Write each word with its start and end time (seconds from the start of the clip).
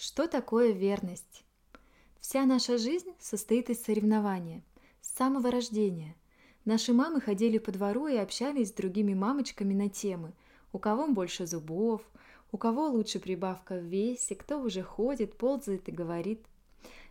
Что 0.00 0.28
такое 0.28 0.70
верность? 0.70 1.42
Вся 2.20 2.46
наша 2.46 2.78
жизнь 2.78 3.12
состоит 3.18 3.68
из 3.68 3.82
соревнования, 3.82 4.62
с 5.00 5.10
самого 5.16 5.50
рождения. 5.50 6.14
Наши 6.64 6.92
мамы 6.92 7.20
ходили 7.20 7.58
по 7.58 7.72
двору 7.72 8.06
и 8.06 8.14
общались 8.14 8.68
с 8.68 8.72
другими 8.72 9.14
мамочками 9.14 9.74
на 9.74 9.88
темы, 9.88 10.34
у 10.72 10.78
кого 10.78 11.08
больше 11.08 11.48
зубов, 11.48 12.00
у 12.52 12.58
кого 12.58 12.86
лучше 12.86 13.18
прибавка 13.18 13.74
в 13.74 13.82
весе, 13.82 14.36
кто 14.36 14.60
уже 14.60 14.84
ходит, 14.84 15.36
ползает 15.36 15.88
и 15.88 15.92
говорит. 15.92 16.46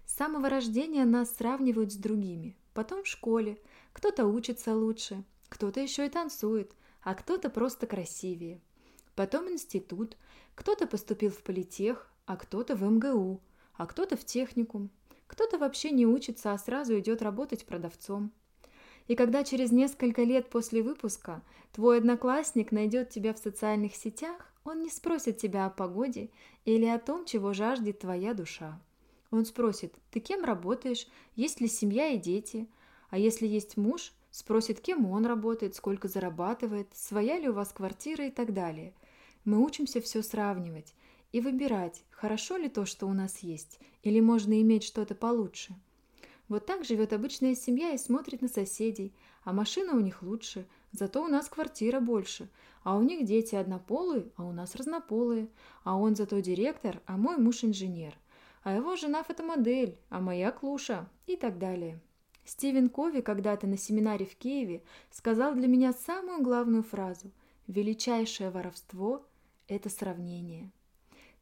С 0.06 0.14
самого 0.14 0.48
рождения 0.48 1.04
нас 1.04 1.36
сравнивают 1.36 1.92
с 1.92 1.98
другими, 1.98 2.56
потом 2.74 3.04
в 3.04 3.08
школе, 3.08 3.60
кто-то 3.92 4.28
учится 4.28 4.74
лучше, 4.74 5.26
кто-то 5.50 5.82
еще 5.82 6.06
и 6.06 6.10
танцует, 6.10 6.72
а 7.02 7.16
кто-то 7.16 7.50
просто 7.50 7.86
красивее. 7.86 8.62
Потом 9.14 9.52
институт, 9.52 10.16
кто-то 10.56 10.88
поступил 10.88 11.32
в 11.32 11.44
политех, 11.44 12.10
а 12.28 12.36
кто-то 12.36 12.76
в 12.76 12.84
МГУ, 12.84 13.42
а 13.76 13.88
кто-то 13.88 14.16
в 14.16 14.26
техникум. 14.26 14.92
Кто-то 15.26 15.58
вообще 15.58 15.92
не 15.92 16.06
учится, 16.06 16.54
а 16.54 16.58
сразу 16.58 17.00
идет 17.00 17.22
работать 17.22 17.66
продавцом. 17.66 18.32
И 19.08 19.16
когда 19.16 19.44
через 19.44 19.72
несколько 19.72 20.24
лет 20.24 20.50
после 20.50 20.84
выпуска 20.84 21.42
твой 21.72 22.00
одноклассник 22.00 22.72
найдет 22.72 23.10
тебя 23.10 23.34
в 23.34 23.40
социальных 23.40 23.96
сетях, 23.96 24.54
он 24.66 24.84
не 24.84 24.90
спросит 24.90 25.38
тебя 25.38 25.66
о 25.66 25.70
погоде 25.70 26.30
или 26.66 26.86
о 26.86 27.00
том, 27.00 27.26
чего 27.26 27.54
жаждет 27.54 28.00
твоя 28.00 28.34
душа. 28.34 28.80
Он 29.32 29.46
спросит, 29.46 29.96
ты 30.12 30.20
кем 30.20 30.44
работаешь, 30.44 31.08
есть 31.36 31.62
ли 31.62 31.68
семья 31.68 32.10
и 32.10 32.18
дети, 32.18 32.68
а 33.10 33.18
если 33.18 33.48
есть 33.48 33.78
муж, 33.78 34.12
спросит, 34.32 34.82
кем 34.82 35.10
он 35.10 35.26
работает, 35.26 35.76
сколько 35.76 36.10
зарабатывает, 36.10 36.90
своя 36.94 37.40
ли 37.40 37.48
у 37.48 37.54
вас 37.54 37.72
квартира 37.72 38.28
и 38.28 38.32
так 38.32 38.54
далее. 38.54 38.94
Мы 39.46 39.64
учимся 39.64 40.02
все 40.02 40.22
сравнивать, 40.22 40.94
и 41.38 41.42
выбирать, 41.42 42.04
хорошо 42.10 42.58
ли 42.58 42.68
то, 42.68 42.86
что 42.86 43.06
у 43.06 43.14
нас 43.14 43.40
есть, 43.40 43.80
или 44.02 44.20
можно 44.20 44.60
иметь 44.60 44.84
что-то 44.84 45.14
получше. 45.14 45.76
Вот 46.50 46.66
так 46.66 46.84
живет 46.84 47.14
обычная 47.14 47.54
семья 47.54 47.92
и 47.92 47.98
смотрит 47.98 48.42
на 48.42 48.48
соседей, 48.48 49.14
а 49.44 49.54
машина 49.54 49.94
у 49.94 50.00
них 50.00 50.24
лучше, 50.24 50.66
зато 50.92 51.24
у 51.24 51.28
нас 51.28 51.48
квартира 51.48 52.00
больше, 52.00 52.50
а 52.84 52.98
у 52.98 53.04
них 53.04 53.26
дети 53.26 53.54
однополые, 53.54 54.32
а 54.36 54.46
у 54.46 54.52
нас 54.52 54.74
разнополые, 54.74 55.50
а 55.84 55.96
он 55.96 56.16
зато 56.16 56.40
директор, 56.40 57.02
а 57.06 57.18
мой 57.18 57.38
муж 57.38 57.64
инженер, 57.64 58.16
а 58.64 58.74
его 58.74 58.96
жена 58.96 59.22
фотомодель, 59.24 60.00
а 60.10 60.20
моя 60.20 60.52
клуша 60.52 61.08
и 61.28 61.36
так 61.36 61.60
далее. 61.60 62.00
Стивен 62.46 62.90
Кови 62.90 63.22
когда-то 63.22 63.68
на 63.68 63.78
семинаре 63.78 64.26
в 64.26 64.36
Киеве 64.38 64.82
сказал 65.12 65.54
для 65.54 65.68
меня 65.68 65.94
самую 65.94 66.42
главную 66.42 66.82
фразу 66.82 67.30
«Величайшее 67.68 68.50
воровство– 68.50 69.24
это 69.68 69.90
сравнение». 69.90 70.72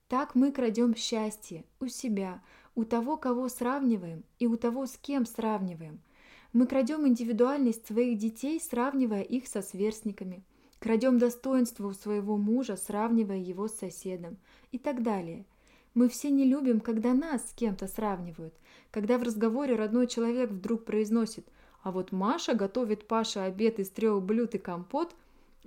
Так 0.07 0.35
мы 0.35 0.51
крадем 0.51 0.95
счастье 0.95 1.65
у 1.79 1.87
себя, 1.87 2.39
у 2.75 2.83
того, 2.85 3.17
кого 3.17 3.49
сравниваем, 3.49 4.23
и 4.37 4.45
у 4.45 4.55
того, 4.55 4.85
с 4.85 4.97
кем 4.97 5.25
сравниваем. 5.25 5.99
Мы 6.53 6.67
крадем 6.67 7.07
индивидуальность 7.07 7.87
своих 7.87 8.19
детей, 8.19 8.59
сравнивая 8.59 9.23
их 9.23 9.47
со 9.47 9.63
сверстниками. 9.63 10.43
Крадем 10.77 11.17
достоинство 11.17 11.87
у 11.87 11.93
своего 11.93 12.37
мужа, 12.37 12.75
сравнивая 12.75 13.39
его 13.39 13.67
с 13.67 13.73
соседом 13.73 14.37
и 14.71 14.77
так 14.77 15.01
далее. 15.01 15.43
Мы 15.95 16.07
все 16.07 16.29
не 16.29 16.45
любим, 16.45 16.81
когда 16.81 17.13
нас 17.15 17.41
с 17.49 17.53
кем-то 17.53 17.87
сравнивают, 17.87 18.53
когда 18.91 19.17
в 19.17 19.23
разговоре 19.23 19.75
родной 19.75 20.05
человек 20.05 20.51
вдруг 20.51 20.85
произносит 20.85 21.47
«А 21.81 21.91
вот 21.91 22.11
Маша 22.11 22.53
готовит 22.53 23.07
Паше 23.07 23.39
обед 23.39 23.79
из 23.79 23.89
трех 23.89 24.21
блюд 24.21 24.53
и 24.53 24.59
компот», 24.59 25.15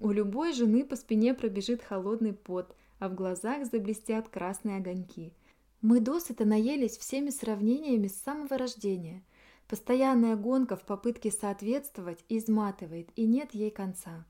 у 0.01 0.13
любой 0.13 0.53
жены 0.53 0.85
по 0.85 0.95
спине 0.95 1.35
пробежит 1.35 1.83
холодный 1.83 2.35
пот– 2.35 2.73
а 2.99 3.09
в 3.09 3.15
глазах 3.15 3.67
заблестят 3.67 4.29
красные 4.29 4.79
огоньки. 4.79 5.33
Мы 5.81 6.01
досыта 6.01 6.45
наелись 6.45 6.99
всеми 6.99 7.31
сравнениями 7.31 8.09
с 8.09 8.21
самого 8.21 8.59
рождения. 8.59 9.23
Постоянная 9.69 10.35
гонка 10.35 10.77
в 10.77 10.85
попытке 10.85 11.31
соответствовать 11.31 12.25
изматывает, 12.29 13.11
и 13.17 13.27
нет 13.27 13.55
ей 13.55 13.71
конца. 13.71 14.25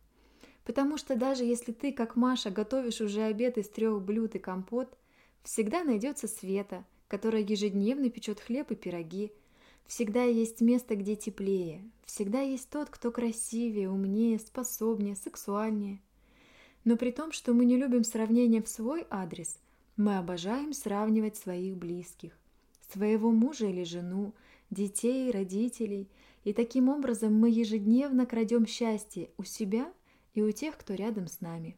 Потому 0.64 0.98
что 0.98 1.16
даже 1.16 1.44
если 1.44 1.72
ты, 1.72 1.92
как 1.92 2.16
Маша, 2.16 2.50
готовишь 2.50 3.00
уже 3.00 3.22
обед 3.22 3.56
из 3.56 3.70
трех 3.70 4.02
блюд 4.02 4.34
и 4.34 4.38
компот, 4.38 4.98
всегда 5.42 5.84
найдется 5.84 6.28
Света, 6.28 6.84
которая 7.08 7.40
ежедневно 7.40 8.10
печет 8.10 8.40
хлеб 8.40 8.70
и 8.70 8.74
пироги. 8.74 9.32
Всегда 9.86 10.24
есть 10.24 10.60
место, 10.60 10.96
где 10.96 11.16
теплее. 11.16 11.90
Всегда 12.04 12.42
есть 12.42 12.68
тот, 12.68 12.90
кто 12.90 13.10
красивее, 13.10 13.90
умнее, 13.90 14.38
способнее, 14.38 15.16
сексуальнее. 15.16 16.00
Но 16.88 16.96
при 16.96 17.10
том, 17.10 17.32
что 17.32 17.52
мы 17.52 17.66
не 17.66 17.76
любим 17.76 18.02
сравнения 18.02 18.62
в 18.62 18.68
свой 18.70 19.06
адрес, 19.10 19.58
мы 19.98 20.16
обожаем 20.16 20.72
сравнивать 20.72 21.36
своих 21.36 21.76
близких, 21.76 22.32
своего 22.90 23.30
мужа 23.30 23.66
или 23.66 23.84
жену, 23.84 24.32
детей, 24.70 25.30
родителей, 25.30 26.08
и 26.44 26.54
таким 26.54 26.88
образом 26.88 27.34
мы 27.34 27.50
ежедневно 27.50 28.24
крадем 28.24 28.66
счастье 28.66 29.28
у 29.36 29.44
себя 29.44 29.92
и 30.32 30.40
у 30.40 30.50
тех, 30.50 30.78
кто 30.78 30.94
рядом 30.94 31.26
с 31.26 31.42
нами. 31.42 31.76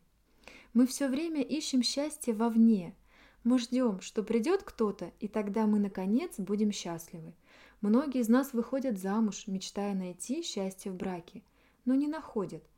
Мы 0.75 0.87
все 0.87 1.09
время 1.09 1.43
ищем 1.43 1.83
счастье 1.83 2.33
вовне. 2.33 2.95
Мы 3.43 3.59
ждем, 3.59 4.01
что 4.03 4.23
придет 4.23 4.63
кто-то, 4.63 5.11
и 5.19 5.27
тогда 5.27 5.67
мы, 5.67 5.81
наконец, 5.81 6.39
будем 6.39 6.71
счастливы. 6.71 7.35
Многие 7.81 8.21
из 8.21 8.29
нас 8.29 8.53
выходят 8.53 8.97
замуж, 8.97 9.49
мечтая 9.49 9.93
найти 9.93 10.45
счастье 10.45 10.93
в 10.93 10.95
браке, 10.95 11.43
но 11.85 11.97
не 11.97 12.07
находят– 12.07 12.63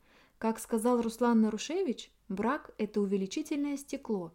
как 0.43 0.59
сказал 0.59 1.01
Руслан 1.01 1.41
Нарушевич, 1.41 2.11
брак– 2.29 2.75
это 2.77 3.01
увеличительное 3.01 3.77
стекло. 3.77 4.33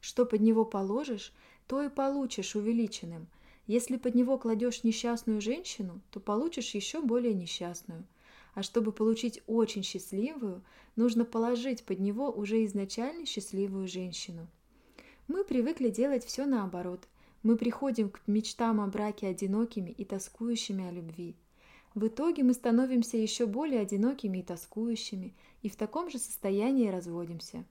Что 0.00 0.26
под 0.26 0.40
него 0.40 0.64
положишь, 0.64 1.32
то 1.68 1.80
и 1.80 1.88
получишь 1.88 2.56
увеличенным. 2.56 3.28
Если 3.68 3.96
под 3.96 4.16
него 4.16 4.36
кладешь 4.36 4.82
несчастную 4.82 5.40
женщину, 5.40 6.00
то 6.10 6.18
получишь 6.18 6.74
еще 6.74 7.00
более 7.00 7.34
несчастную. 7.34 8.04
А 8.54 8.64
чтобы 8.64 8.90
получить 8.90 9.44
очень 9.46 9.84
счастливую, 9.84 10.64
нужно 10.96 11.24
положить 11.24 11.84
под 11.84 12.00
него 12.00 12.32
уже 12.32 12.64
изначально 12.64 13.24
счастливую 13.24 13.86
женщину. 13.86 14.48
Мы 15.28 15.44
привыкли 15.44 15.88
делать 15.88 16.24
все 16.24 16.46
наоборот. 16.46 17.06
Мы 17.44 17.56
приходим 17.56 18.10
к 18.10 18.22
мечтам 18.26 18.80
о 18.80 18.88
браке 18.88 19.28
одинокими 19.28 19.90
и 19.90 20.04
тоскующими 20.04 20.88
о 20.88 20.90
любви. 20.90 21.36
В 21.94 22.08
итоге 22.08 22.42
мы 22.42 22.54
становимся 22.54 23.16
еще 23.16 23.46
более 23.46 23.80
одинокими 23.80 24.38
и 24.38 24.42
тоскующими, 24.42 25.32
и 25.62 25.68
в 25.68 25.76
таком 25.76 26.10
же 26.10 26.18
состоянии 26.18 26.88
разводимся. 26.88 27.64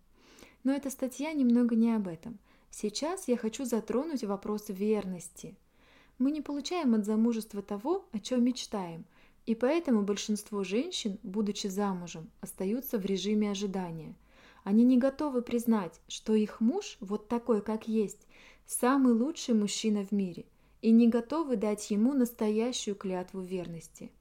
Но 0.64 0.72
эта 0.72 0.90
статья 0.90 1.34
немного 1.34 1.76
не 1.76 1.94
об 1.94 2.08
этом. 2.08 2.40
Сейчас 2.70 3.28
я 3.28 3.36
хочу 3.36 3.66
затронуть 3.66 4.24
вопрос 4.24 4.70
верности. 4.70 5.56
Мы 6.20 6.32
не 6.32 6.42
получаем 6.42 6.96
от 6.96 7.06
замужества 7.06 7.62
того, 7.62 8.06
о 8.14 8.20
чем 8.20 8.46
мечтаем, 8.46 9.04
и 9.46 9.56
поэтому 9.56 10.04
большинство 10.04 10.64
женщин, 10.64 11.20
будучи 11.22 11.68
замужем, 11.68 12.30
остаются 12.40 12.98
в 12.98 13.06
режиме 13.06 13.52
ожидания. 13.52 14.16
Они 14.64 14.86
не 14.86 14.98
готовы 14.98 15.42
признать, 15.42 16.00
что 16.08 16.34
их 16.34 16.62
муж, 16.62 16.96
вот 17.02 17.28
такой, 17.28 17.62
как 17.62 17.90
есть, 17.90 18.26
самый 18.66 19.12
лучший 19.12 19.54
мужчина 19.54 20.06
в 20.06 20.14
мире, 20.14 20.46
и 20.84 20.92
не 20.92 21.08
готовы 21.08 21.56
дать 21.56 21.90
ему 21.92 22.14
настоящую 22.14 22.96
клятву 22.96 23.40
верности. 23.40 24.12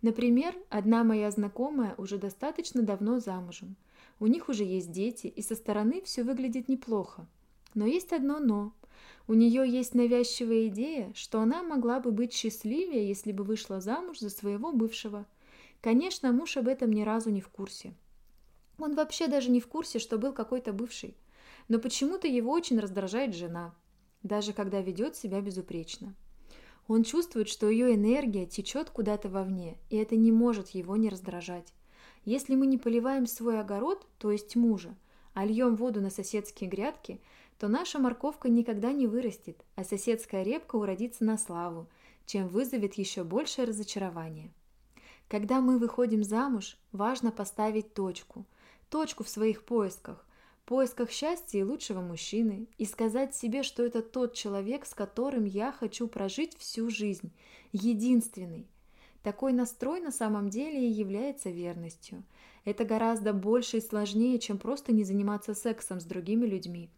Например, 0.00 0.54
одна 0.70 1.02
моя 1.02 1.28
знакомая 1.32 1.96
уже 1.98 2.18
достаточно 2.18 2.82
давно 2.82 3.18
замужем. 3.18 3.74
У 4.20 4.28
них 4.28 4.48
уже 4.48 4.62
есть 4.62 4.92
дети, 4.92 5.26
и 5.26 5.42
со 5.42 5.56
стороны 5.56 6.00
все 6.02 6.22
выглядит 6.22 6.68
неплохо. 6.68 7.26
Но 7.74 7.84
есть 7.84 8.12
одно 8.12 8.38
«но». 8.38 8.72
У 9.26 9.34
нее 9.34 9.68
есть 9.68 9.94
навязчивая 9.94 10.68
идея, 10.68 11.12
что 11.14 11.40
она 11.40 11.64
могла 11.64 11.98
бы 11.98 12.12
быть 12.12 12.32
счастливее, 12.32 13.06
если 13.06 13.32
бы 13.32 13.42
вышла 13.42 13.80
замуж 13.80 14.20
за 14.20 14.30
своего 14.30 14.72
бывшего. 14.72 15.26
Конечно, 15.80 16.32
муж 16.32 16.56
об 16.56 16.68
этом 16.68 16.92
ни 16.92 17.02
разу 17.02 17.30
не 17.30 17.40
в 17.40 17.48
курсе. 17.48 17.92
Он 18.78 18.94
вообще 18.94 19.26
даже 19.26 19.50
не 19.50 19.60
в 19.60 19.66
курсе, 19.66 19.98
что 19.98 20.16
был 20.16 20.32
какой-то 20.32 20.72
бывший. 20.72 21.16
Но 21.66 21.80
почему-то 21.80 22.28
его 22.28 22.52
очень 22.52 22.78
раздражает 22.78 23.34
жена– 23.34 23.74
даже 24.22 24.52
когда 24.52 24.80
ведет 24.80 25.16
себя 25.16 25.40
безупречно. 25.40 26.14
Он 26.86 27.04
чувствует, 27.04 27.48
что 27.48 27.68
ее 27.68 27.94
энергия 27.94 28.46
течет 28.46 28.90
куда-то 28.90 29.28
вовне, 29.28 29.76
и 29.90 29.96
это 29.96 30.16
не 30.16 30.32
может 30.32 30.70
его 30.70 30.96
не 30.96 31.10
раздражать. 31.10 31.74
Если 32.24 32.54
мы 32.54 32.66
не 32.66 32.78
поливаем 32.78 33.26
свой 33.26 33.60
огород, 33.60 34.06
то 34.18 34.30
есть 34.30 34.56
мужа, 34.56 34.94
а 35.34 35.44
льем 35.44 35.76
воду 35.76 36.00
на 36.00 36.10
соседские 36.10 36.68
грядки, 36.68 37.20
то 37.58 37.68
наша 37.68 37.98
морковка 37.98 38.48
никогда 38.48 38.92
не 38.92 39.06
вырастет, 39.06 39.64
а 39.74 39.84
соседская 39.84 40.42
репка 40.42 40.76
уродится 40.76 41.24
на 41.24 41.36
славу, 41.36 41.86
чем 42.24 42.48
вызовет 42.48 42.94
еще 42.94 43.24
большее 43.24 43.66
разочарование. 43.66 44.50
Когда 45.28 45.60
мы 45.60 45.78
выходим 45.78 46.24
замуж, 46.24 46.78
важно 46.92 47.30
поставить 47.30 47.92
точку. 47.92 48.46
Точку 48.88 49.24
в 49.24 49.28
своих 49.28 49.64
поисках, 49.64 50.24
поисках 50.68 51.10
счастья 51.10 51.60
и 51.60 51.62
лучшего 51.62 52.02
мужчины 52.02 52.66
и 52.76 52.84
сказать 52.84 53.34
себе, 53.34 53.62
что 53.62 53.82
это 53.82 54.02
тот 54.02 54.34
человек, 54.34 54.84
с 54.84 54.92
которым 54.92 55.46
я 55.46 55.72
хочу 55.72 56.06
прожить 56.08 56.54
всю 56.58 56.90
жизнь, 56.90 57.32
единственный. 57.72 58.66
Такой 59.22 59.54
настрой 59.54 60.00
на 60.00 60.12
самом 60.12 60.50
деле 60.50 60.86
и 60.86 60.92
является 60.92 61.48
верностью. 61.48 62.22
Это 62.66 62.84
гораздо 62.84 63.32
больше 63.32 63.78
и 63.78 63.80
сложнее, 63.80 64.38
чем 64.38 64.58
просто 64.58 64.92
не 64.92 65.04
заниматься 65.04 65.54
сексом 65.54 66.00
с 66.00 66.04
другими 66.04 66.44
людьми. 66.44 66.90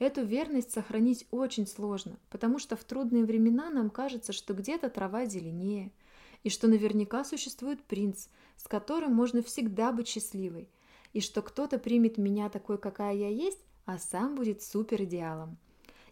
Эту 0.00 0.24
верность 0.24 0.72
сохранить 0.72 1.28
очень 1.30 1.68
сложно, 1.68 2.18
потому 2.30 2.58
что 2.58 2.74
в 2.74 2.82
трудные 2.82 3.24
времена 3.24 3.70
нам 3.70 3.90
кажется, 3.90 4.32
что 4.32 4.54
где-то 4.54 4.90
трава 4.90 5.24
зеленее, 5.26 5.92
и 6.42 6.50
что 6.50 6.66
наверняка 6.66 7.22
существует 7.22 7.80
принц, 7.84 8.26
с 8.56 8.66
которым 8.66 9.14
можно 9.14 9.40
всегда 9.40 9.92
быть 9.92 10.08
счастливой, 10.08 10.68
и 11.14 11.20
что 11.20 11.40
кто-то 11.40 11.78
примет 11.78 12.18
меня 12.18 12.50
такой, 12.50 12.76
какая 12.76 13.14
я 13.14 13.28
есть, 13.28 13.60
а 13.86 13.98
сам 13.98 14.34
будет 14.34 14.62
супер 14.62 15.04
идеалом. 15.04 15.56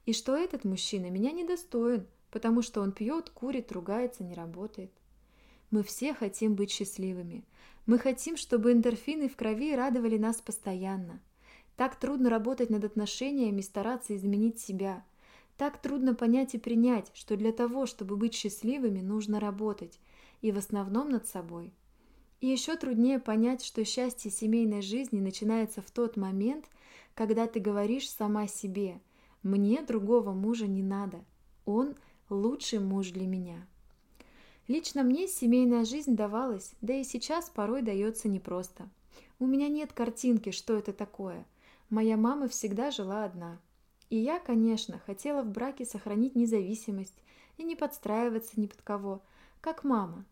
И 0.07 0.13
что 0.13 0.37
этот 0.37 0.65
мужчина 0.65 1.11
меня 1.11 1.33
недостоин, 1.33 2.07
потому 2.31 2.63
что 2.63 2.81
он 2.81 2.93
пьет, 2.93 3.29
курит, 3.29 3.71
ругается, 3.73 4.25
не 4.25 4.35
работает. 4.35 4.91
Мы 5.71 5.83
все 5.83 6.15
хотим 6.15 6.55
быть 6.55 6.71
счастливыми. 6.71 7.45
Мы 7.85 7.99
хотим, 7.99 8.37
чтобы 8.37 8.73
эндорфины 8.73 9.29
в 9.29 9.37
крови 9.37 9.75
радовали 9.75 10.19
нас 10.19 10.41
постоянно. 10.41 11.21
Так 11.77 11.99
трудно 11.99 12.31
работать 12.31 12.71
над 12.71 12.85
отношениями 12.85 13.61
стараться 13.61 14.17
изменить 14.17 14.61
себя. 14.61 15.05
Так 15.57 15.81
трудно 15.81 16.15
понять 16.15 16.55
и 16.55 16.59
принять, 16.59 17.11
что 17.15 17.37
для 17.37 17.53
того, 17.53 17.87
чтобы 17.87 18.17
быть 18.17 18.35
счастливыми, 18.35 19.01
нужно 19.01 19.41
работать, 19.41 19.99
и 20.43 20.53
в 20.53 20.59
основном 20.59 21.11
над 21.11 21.27
собой. 21.27 21.73
И 22.43 22.49
еще 22.49 22.75
труднее 22.75 23.21
понять, 23.21 23.65
что 23.65 23.85
счастье 23.85 24.29
семейной 24.29 24.83
жизни 24.83 25.21
начинается 25.21 25.81
в 25.81 25.93
тот 25.93 26.17
момент, 26.17 26.67
когда 27.15 27.47
ты 27.47 27.61
говоришь 27.61 28.11
сама 28.11 28.49
себе 28.49 29.01
«мне 29.45 29.81
другого 29.81 30.33
мужа 30.33 30.67
не 30.67 30.83
надо, 30.83 31.25
он 31.67 31.95
лучший 32.29 32.81
муж 32.81 33.11
для 33.11 33.29
меня». 33.29 33.65
Лично 34.67 35.05
мне 35.05 35.29
семейная 35.29 35.85
жизнь 35.85 36.17
давалась, 36.17 36.73
да 36.81 36.95
и 36.95 37.05
сейчас 37.05 37.49
порой 37.49 37.81
дается 37.81 38.29
непросто. 38.29 38.89
У 39.39 39.47
меня 39.47 39.69
нет 39.69 39.93
картинки, 39.93 40.51
что 40.51 40.75
это 40.75 40.93
такое. 40.93 41.47
Моя 41.91 42.17
мама 42.17 42.49
всегда 42.49 42.91
жила 42.91 43.25
одна. 43.25 43.61
И 44.11 44.17
я, 44.17 44.41
конечно, 44.41 44.99
хотела 45.07 45.43
в 45.43 45.51
браке 45.53 45.85
сохранить 45.85 46.35
независимость 46.35 47.23
и 47.57 47.63
не 47.63 47.77
подстраиваться 47.77 48.59
ни 48.59 48.67
под 48.67 48.83
кого, 48.83 49.23
как 49.61 49.85
мама. 49.85 50.25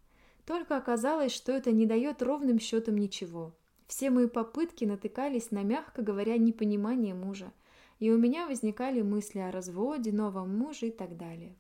Только 0.47 0.77
оказалось, 0.77 1.33
что 1.33 1.53
это 1.53 1.73
не 1.73 1.87
дает 1.87 2.23
ровным 2.23 2.59
счетом 2.59 2.97
ничего. 2.97 3.55
Все 3.87 4.11
мои 4.11 4.27
попытки 4.27 4.85
натыкались 4.85 5.51
на, 5.51 5.63
мягко 5.63 6.03
говоря, 6.03 6.37
непонимание 6.39 7.15
мужа, 7.15 7.53
и 7.99 8.11
у 8.11 8.19
меня 8.19 8.47
возникали 8.47 9.03
мысли 9.03 9.41
о 9.41 9.51
разводе, 9.51 10.13
новом 10.13 10.57
муже 10.57 10.89
и 10.89 10.91
так 10.91 11.17
далее. 11.17 11.57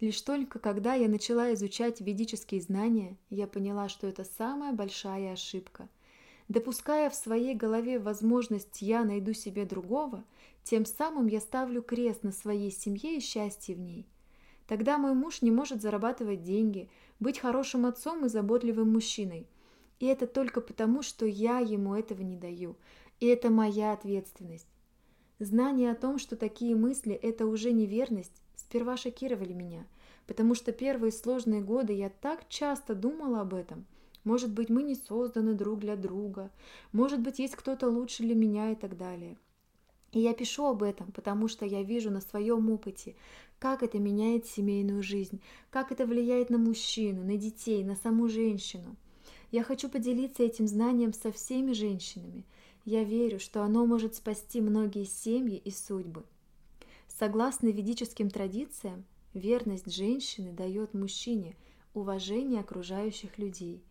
Лишь 0.00 0.20
только 0.20 0.58
когда 0.58 0.94
я 0.94 1.08
начала 1.08 1.54
изучать 1.54 2.00
ведические 2.00 2.60
знания, 2.60 3.16
я 3.30 3.46
поняла, 3.46 3.88
что 3.88 4.06
это 4.06 4.24
самая 4.24 4.72
большая 4.72 5.32
ошибка. 5.32 5.88
Допуская 6.48 7.10
в 7.10 7.14
своей 7.14 7.54
голове 7.54 7.98
возможность 7.98 8.82
«я 8.82 9.04
найду 9.04 9.32
себе 9.32 9.64
другого», 9.64 10.24
тем 10.64 10.84
самым 10.84 11.28
я 11.28 11.40
ставлю 11.40 11.82
крест 11.82 12.24
на 12.24 12.32
своей 12.32 12.70
семье 12.70 13.16
и 13.16 13.20
счастье 13.20 13.74
в 13.74 13.80
ней. 13.80 14.06
Тогда 14.66 14.98
мой 14.98 15.14
муж 15.14 15.42
не 15.42 15.50
может 15.50 15.80
зарабатывать 15.80 16.42
деньги, 16.42 16.90
быть 17.20 17.38
хорошим 17.38 17.86
отцом 17.86 18.26
и 18.26 18.28
заботливым 18.28 18.92
мужчиной. 18.92 19.46
И 20.00 20.06
это 20.06 20.26
только 20.26 20.60
потому, 20.60 21.02
что 21.02 21.24
я 21.24 21.60
ему 21.60 21.94
этого 21.94 22.22
не 22.22 22.36
даю. 22.36 22.76
И 23.20 23.26
это 23.26 23.48
моя 23.50 23.92
ответственность. 23.92 24.66
Знание 25.38 25.92
о 25.92 25.94
том, 25.94 26.18
что 26.18 26.36
такие 26.36 26.74
мысли– 26.74 27.12
это 27.22 27.46
уже 27.46 27.72
неверность, 27.72 28.42
сперва 28.56 28.96
шокировали 28.96 29.52
меня, 29.52 29.86
потому 30.26 30.54
что 30.54 30.72
первые 30.72 31.12
сложные 31.12 31.60
годы 31.60 31.92
я 31.92 32.08
так 32.08 32.48
часто 32.48 32.94
думала 32.94 33.42
об 33.42 33.54
этом. 33.54 33.86
Может 34.24 34.50
быть, 34.50 34.70
мы 34.70 34.82
не 34.82 34.94
созданы 34.94 35.54
друг 35.54 35.80
для 35.80 35.94
друга, 35.94 36.50
может 36.92 37.20
быть, 37.20 37.38
есть 37.38 37.54
кто-то 37.54 37.88
лучше 37.88 38.22
для 38.22 38.34
меня 38.34 38.72
и 38.72 38.74
так 38.74 38.96
далее. 38.96 39.36
И 40.12 40.20
я 40.20 40.32
пишу 40.32 40.64
об 40.64 40.82
этом, 40.82 41.12
потому 41.12 41.46
что 41.46 41.66
я 41.66 41.82
вижу 41.82 42.10
на 42.10 42.22
своем 42.22 42.70
опыте, 42.70 43.14
как 43.58 43.82
это 43.82 43.98
меняет 43.98 44.46
семейную 44.46 45.02
жизнь, 45.02 45.40
как 45.70 45.92
это 45.92 46.06
влияет 46.06 46.50
на 46.50 46.58
мужчину, 46.58 47.24
на 47.24 47.36
детей, 47.36 47.82
на 47.84 47.96
саму 47.96 48.28
женщину. 48.28 48.96
Я 49.50 49.62
хочу 49.62 49.88
поделиться 49.88 50.42
этим 50.42 50.66
знанием 50.66 51.12
со 51.12 51.32
всеми 51.32 51.72
женщинами. 51.72 52.44
Я 52.84 53.04
верю, 53.04 53.40
что 53.40 53.62
оно 53.62 53.86
может 53.86 54.14
спасти 54.14 54.60
многие 54.60 55.04
семьи 55.04 55.56
и 55.56 55.70
судьбы. 55.70 56.24
Согласно 57.08 57.68
ведическим 57.68 58.28
традициям, 58.30 59.04
верность 59.32 59.92
женщины 59.92 60.52
дает 60.52 60.92
мужчине 60.94 61.56
уважение 61.94 62.60
окружающих 62.60 63.38
людей, 63.38 63.82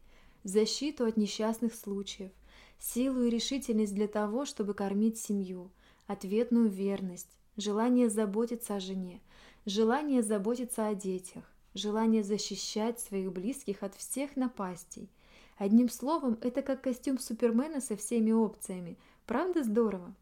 защиту 0.44 1.06
от 1.06 1.18
несчастных 1.18 1.74
случаев, 1.74 2.32
силу 2.80 3.24
и 3.24 3.30
решительность 3.30 3.96
для 3.96 4.08
того, 4.08 4.46
чтобы 4.46 4.76
кормить 4.76 5.18
семью, 5.18 5.72
ответную 6.06 6.70
верность, 6.70 7.40
желание 7.58 8.10
заботиться 8.10 8.76
о 8.76 8.80
жене, 8.80 9.22
желание 9.66 10.22
заботиться 10.22 10.88
о 10.88 10.96
детях, 10.96 11.44
желание 11.74 12.24
защищать 12.24 13.00
своих 13.00 13.32
близких 13.32 13.82
от 13.82 13.96
всех 13.96 14.36
напастей. 14.36 15.10
Одним 15.58 15.90
словом, 15.90 16.38
это 16.42 16.62
как 16.62 16.82
костюм 16.82 17.18
Супермена 17.18 17.82
со 17.82 17.96
всеми 17.96 18.32
опциями. 18.32 18.98
Правда 19.26 19.64
здорово? 19.64 20.14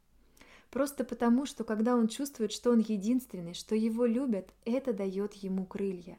Просто 0.69 1.04
потому, 1.04 1.45
что 1.45 1.63
когда 1.63 1.95
он 1.95 2.07
чувствует, 2.07 2.51
что 2.51 2.72
он 2.72 2.80
единственный, 2.80 3.54
что 3.54 3.75
его 3.75 4.06
любят, 4.06 4.50
это 4.66 4.94
дает 4.94 5.34
ему 5.34 5.66
крылья. 5.66 6.18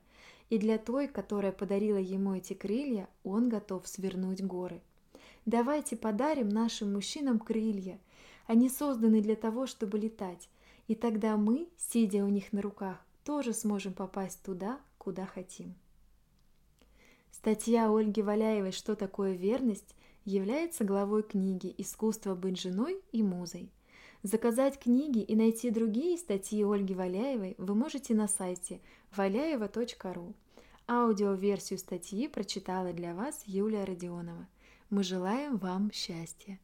И 0.50 0.58
для 0.58 0.78
той, 0.78 1.08
которая 1.08 1.52
подарила 1.52 1.96
ему 1.96 2.34
эти 2.34 2.52
крылья, 2.52 3.08
он 3.24 3.48
готов 3.48 3.88
свернуть 3.88 4.44
горы. 4.44 4.80
Давайте 5.46 5.96
подарим 5.96 6.48
нашим 6.48 6.92
мужчинам 6.92 7.38
крылья. 7.38 7.98
Они 8.46 8.68
созданы 8.68 9.20
для 9.22 9.36
того, 9.36 9.66
чтобы 9.66 9.98
летать. 9.98 10.48
И 10.86 10.94
тогда 10.94 11.36
мы, 11.36 11.68
сидя 11.76 12.24
у 12.24 12.28
них 12.28 12.52
на 12.52 12.60
руках, 12.62 13.03
тоже 13.24 13.52
сможем 13.52 13.92
попасть 13.92 14.42
туда, 14.42 14.78
куда 14.98 15.26
хотим. 15.26 15.74
Статья 17.30 17.90
Ольги 17.90 18.22
Валяевой 18.22 18.72
«Что 18.72 18.94
такое 18.94 19.32
верность» 19.32 19.94
является 20.24 20.84
главой 20.84 21.22
книги 21.22 21.74
«Искусство 21.76 22.34
быть 22.34 22.60
женой 22.60 23.00
и 23.12 23.22
музой». 23.22 23.70
Заказать 24.22 24.78
книги 24.78 25.18
и 25.18 25.36
найти 25.36 25.70
другие 25.70 26.16
статьи 26.16 26.64
Ольги 26.64 26.94
Валяевой 26.94 27.54
вы 27.58 27.74
можете 27.74 28.14
на 28.14 28.28
сайте 28.28 28.80
валяева.ру. 29.14 30.34
Аудиоверсию 30.86 31.78
статьи 31.78 32.28
прочитала 32.28 32.92
для 32.92 33.14
вас 33.14 33.42
Юлия 33.46 33.84
Родионова. 33.84 34.48
Мы 34.88 35.02
желаем 35.02 35.58
вам 35.58 35.90
счастья! 35.92 36.58